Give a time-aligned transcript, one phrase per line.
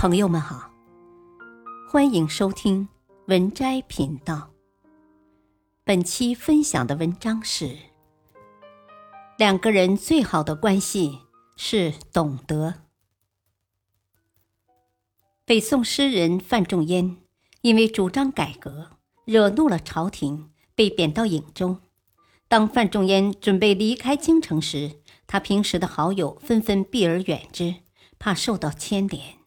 [0.00, 0.70] 朋友们好，
[1.86, 2.88] 欢迎收听
[3.26, 4.48] 文摘频道。
[5.84, 7.76] 本期分享的文章是：
[9.36, 11.18] 两个人最好的关系
[11.54, 12.76] 是懂得。
[15.44, 17.18] 北宋诗人范仲淹
[17.60, 18.92] 因为主张改革，
[19.26, 21.76] 惹怒了朝廷，被贬到颍州。
[22.48, 27.74] 当范仲淹准备离开京城时，他平时的好友纷纷避而远之，
[28.18, 29.39] 怕受到牵连。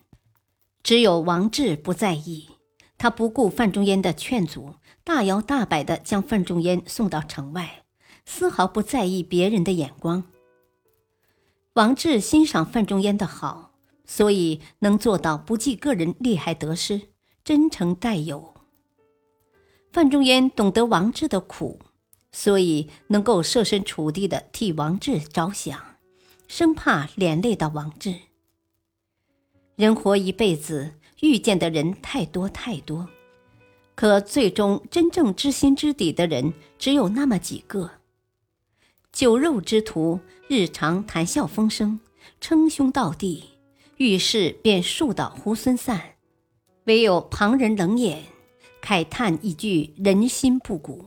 [0.83, 2.49] 只有王志不在意，
[2.97, 4.75] 他不顾范仲淹的劝阻，
[5.05, 7.85] 大摇大摆地将范仲淹送到城外，
[8.25, 10.25] 丝毫不在意别人的眼光。
[11.75, 13.71] 王志欣赏范仲淹的好，
[14.05, 17.03] 所以能做到不计个人利害得失，
[17.45, 18.53] 真诚待友。
[19.93, 21.79] 范仲淹懂得王志的苦，
[22.33, 25.79] 所以能够设身处地地替王志着想，
[26.49, 28.15] 生怕连累到王志。
[29.75, 33.09] 人活一辈子，遇见的人太多太多，
[33.95, 37.89] 可最终真正知心知底的人只有那么几个。
[39.11, 41.99] 酒肉之徒，日常谈笑风生，
[42.39, 43.45] 称兄道弟，
[43.97, 45.97] 遇事便树倒猢狲散；
[46.83, 48.23] 唯有旁人冷眼，
[48.79, 51.03] 慨叹一句人心不古。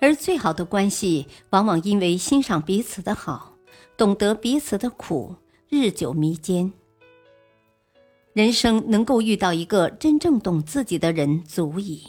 [0.00, 3.54] 而最好的关系，往往因为欣赏彼此的好，
[3.96, 5.36] 懂得彼此的苦，
[5.68, 6.72] 日久弥坚。
[8.34, 12.04] 人生能够遇到一个真正懂自己的人足矣，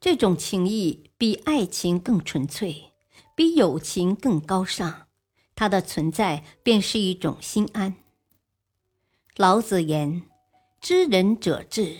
[0.00, 2.94] 这种情谊比爱情更纯粹，
[3.34, 5.06] 比友情更高尚。
[5.54, 7.96] 它的存在便是一种心安。
[9.36, 10.22] 老子言
[10.80, 11.94] ：“知人者智。”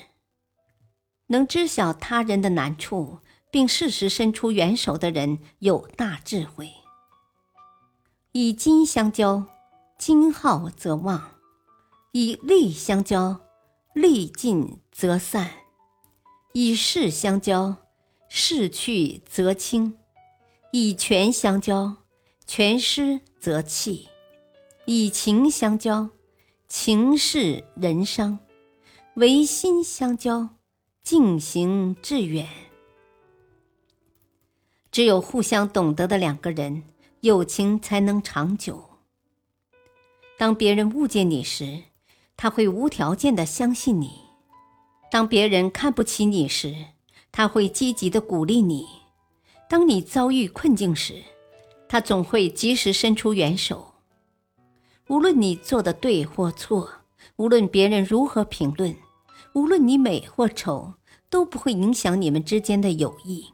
[1.28, 3.18] 能知晓他人的难处，
[3.50, 6.72] 并适时伸出援手的人，有大智慧。
[8.32, 9.44] 以金相交，
[9.98, 11.37] 金耗则旺。
[12.12, 13.38] 以利相交，
[13.92, 15.44] 利尽则散；
[16.54, 17.76] 以势相交，
[18.30, 19.92] 势去则清；
[20.72, 21.96] 以权相交，
[22.46, 24.08] 权失则弃；
[24.86, 26.08] 以情相交，
[26.66, 28.38] 情逝人伤；
[29.16, 30.48] 唯心相交，
[31.02, 32.48] 静行致远。
[34.90, 36.84] 只有互相懂得的两个人，
[37.20, 38.88] 友情才能长久。
[40.38, 41.82] 当别人误解你时，
[42.40, 44.12] 他会无条件的相信你，
[45.10, 46.72] 当别人看不起你时，
[47.32, 48.84] 他会积极的鼓励你；
[49.68, 51.24] 当你遭遇困境时，
[51.88, 53.94] 他总会及时伸出援手。
[55.08, 56.88] 无论你做的对或错，
[57.38, 58.94] 无论别人如何评论，
[59.54, 60.94] 无论你美或丑，
[61.28, 63.46] 都不会影响你们之间的友谊，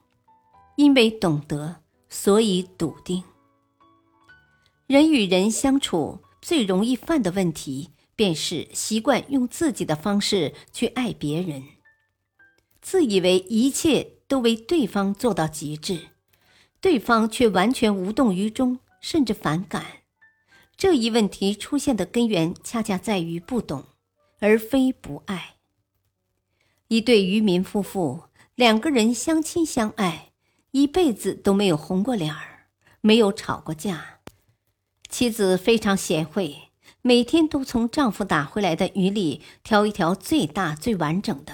[0.76, 1.76] 因为懂得，
[2.10, 3.24] 所以笃定。
[4.86, 7.88] 人与人相处最容易犯的问题。
[8.16, 11.62] 便是习惯用自己的方式去爱别人，
[12.80, 16.08] 自以为一切都为对方做到极致，
[16.80, 19.84] 对方却完全无动于衷，甚至反感。
[20.76, 23.84] 这一问题出现的根源，恰恰在于不懂，
[24.40, 25.54] 而非不爱。
[26.88, 28.24] 一对渔民夫妇，
[28.54, 30.32] 两个人相亲相爱，
[30.72, 32.66] 一辈子都没有红过脸儿，
[33.00, 34.20] 没有吵过架。
[35.08, 36.70] 妻子非常贤惠。
[37.06, 41.52] 每天都从丈夫打回来的鱼里挑一条最大最完整的，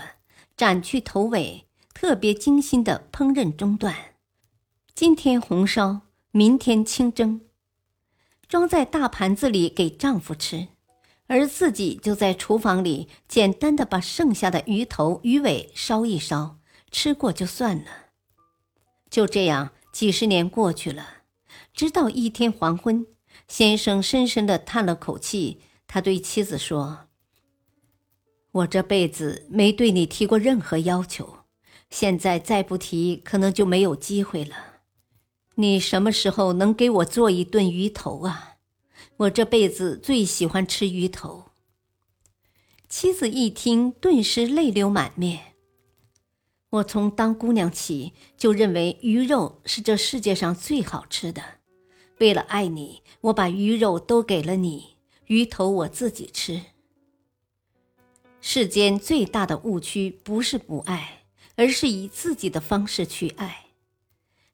[0.57, 4.15] 斩去头尾，特别精心的烹饪中段。
[4.95, 7.41] 今天红烧，明天清蒸，
[8.47, 10.69] 装在大盘子里给丈夫吃，
[11.27, 16.59] 而自己就在厨房里简单的把剩下的鱼头鱼尾烧一烧，
[16.93, 17.87] 吃过就算了。
[19.11, 21.25] 就这样，几十年过去了，
[21.75, 23.05] 直到一天黄昏。
[23.51, 27.09] 先生深深的叹了口气，他对妻子说
[28.53, 31.39] ：“我这辈子没对你提过任何要求，
[31.91, 34.55] 现在再不提，可能就没有机会了。
[35.57, 38.59] 你什么时候能给我做一顿鱼头啊？
[39.17, 41.47] 我这辈子最喜欢吃鱼头。”
[42.89, 45.55] 妻子一听，顿时泪流满面。
[46.71, 51.43] 我从当姑娘起就认为鱼肉是这世界上最好吃的。
[52.21, 54.97] 为了爱你，我把鱼肉都给了你，
[55.29, 56.61] 鱼头我自己吃。
[58.43, 61.23] 世间最大的误区不是不爱，
[61.57, 63.65] 而是以自己的方式去爱。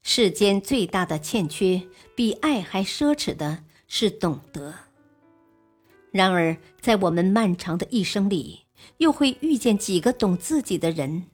[0.05, 1.83] 世间最大的欠缺，
[2.15, 4.73] 比爱还奢侈的是懂得。
[6.13, 8.61] 然而，在我们漫长的一生里，
[8.99, 11.25] 又会遇见几个懂自己的人？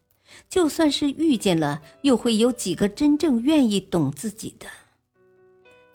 [0.48, 4.66] 就算是遇见了，又会有几个真正愿意懂自己的？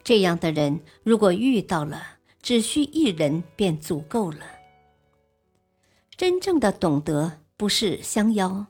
[0.08, 2.02] 这样的人，如果遇到了，
[2.42, 4.40] 只需一人便足够了。
[6.16, 8.68] 真正的懂得，不是相邀，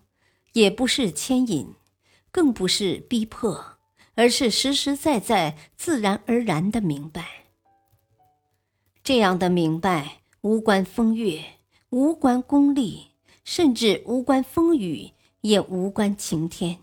[0.54, 1.76] 也不是牵引，
[2.32, 3.78] 更不是逼迫，
[4.16, 7.46] 而是实实在在、自然而然的明白。
[9.04, 11.46] 这样的明白，无关风月，
[11.92, 13.12] 无关功利，
[13.44, 15.12] 甚至无关风雨，
[15.42, 16.80] 也无关晴天。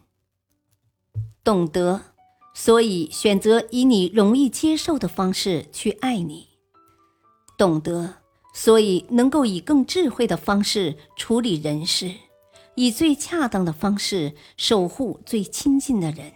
[1.42, 2.13] 懂得。
[2.56, 6.46] 所以，选择以你容易接受的方式去爱你，
[7.58, 8.14] 懂得；
[8.54, 12.14] 所以能够以更智慧的方式处理人事，
[12.76, 16.32] 以最恰当的方式守护最亲近的人。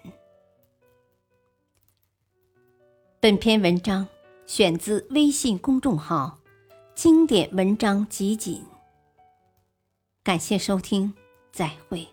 [3.20, 4.06] 本篇文章
[4.44, 6.40] 选自微信公众号
[6.96, 8.60] “经典文章集锦”。
[10.24, 11.14] 感谢收听，
[11.52, 12.06] 再会。